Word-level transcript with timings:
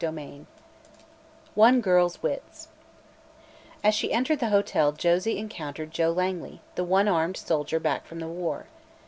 CHAPTER 0.03 0.17
XX 0.19 0.45
ONE 1.53 1.79
GIRL'S 1.79 2.23
WITS 2.23 2.69
As 3.83 3.93
she 3.93 4.11
entered 4.11 4.39
the 4.39 4.49
hotel 4.49 4.93
Josie 4.93 5.37
encountered 5.37 5.91
Joe 5.91 6.09
Langley, 6.09 6.59
the 6.73 6.83
one 6.83 7.07
armed 7.07 7.37
soldier 7.37 7.79
back 7.79 8.07
from 8.07 8.17
the 8.19 8.27
war. 8.27 8.65